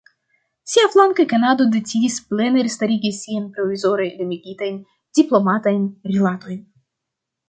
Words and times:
Siaflanke 0.71 1.25
Kanado 1.33 1.65
decidis 1.75 2.15
plene 2.31 2.63
restarigi 2.67 3.11
siajn 3.17 3.45
provizore 3.57 4.07
limigitajn 4.23 4.81
diplomatajn 5.21 5.85
rilatojn. 6.13 6.59